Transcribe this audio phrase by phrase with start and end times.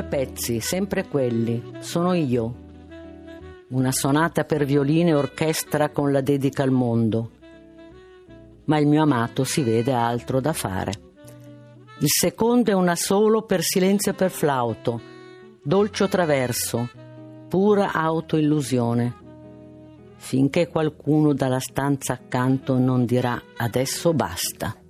[0.00, 2.54] pezzi, sempre quelli, sono io.
[3.68, 7.30] Una sonata per violino e orchestra con la dedica al mondo.
[8.64, 10.92] Ma il mio amato si vede altro da fare.
[11.98, 15.00] Il secondo è una solo per silenzio e per flauto,
[15.62, 16.88] dolce traverso,
[17.48, 19.14] pura autoillusione.
[20.16, 24.81] Finché qualcuno dalla stanza accanto non dirà adesso basta.